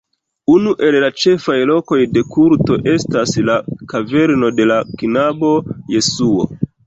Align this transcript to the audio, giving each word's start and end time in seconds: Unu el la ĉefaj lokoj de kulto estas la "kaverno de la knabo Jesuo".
Unu 0.51 0.71
el 0.85 0.95
la 1.01 1.09
ĉefaj 1.23 1.57
lokoj 1.71 1.99
de 2.15 2.23
kulto 2.37 2.77
estas 2.95 3.35
la 3.51 3.59
"kaverno 3.93 4.51
de 4.61 4.67
la 4.73 4.79
knabo 5.03 5.55
Jesuo". 5.97 6.49